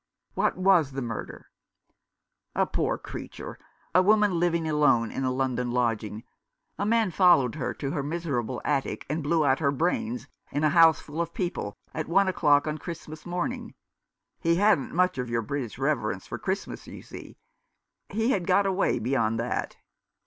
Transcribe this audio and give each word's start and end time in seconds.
"What 0.33 0.57
was 0.57 0.93
the 0.93 1.01
murder?" 1.03 1.51
"A 2.55 2.65
poor 2.65 2.97
creature— 2.97 3.59
a 3.93 4.01
woman 4.01 4.39
living 4.39 4.67
alone 4.67 5.11
in 5.11 5.23
a 5.23 5.29
London 5.31 5.69
lodging. 5.69 6.23
A 6.79 6.87
man 6.87 7.11
followed 7.11 7.53
her 7.53 7.71
to 7.75 7.91
her 7.91 8.01
miserable 8.01 8.63
attic 8.65 9.05
and 9.11 9.21
blew 9.21 9.45
out 9.45 9.59
her 9.59 9.69
brains, 9.69 10.27
in 10.51 10.63
a 10.63 10.69
house 10.69 10.99
full 11.01 11.21
of 11.21 11.35
people, 11.35 11.75
at 11.93 12.07
one 12.07 12.27
o'clock 12.27 12.65
on 12.65 12.79
Christmas 12.79 13.27
morn 13.27 13.53
ing. 13.53 13.75
He 14.39 14.55
hadn't 14.55 14.91
much 14.91 15.19
of 15.19 15.29
your 15.29 15.43
British 15.43 15.77
reverence 15.77 16.25
for 16.25 16.39
Christmas, 16.39 16.87
you 16.87 17.03
see. 17.03 17.37
He 18.09 18.31
had 18.31 18.47
got 18.47 18.65
a 18.65 18.71
way 18.73 18.97
beyond 18.97 19.39
that." 19.39 19.77